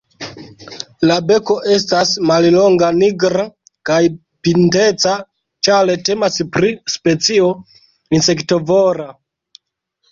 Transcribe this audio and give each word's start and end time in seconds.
La 1.09 1.17
beko 1.31 1.57
estas 1.73 2.13
mallonga, 2.31 2.89
nigra 3.03 3.45
kaj 3.91 3.99
pinteca, 4.49 5.15
ĉar 5.69 5.93
temas 6.11 6.45
pri 6.57 6.75
specio 6.97 7.53
insektovora. 8.21 9.09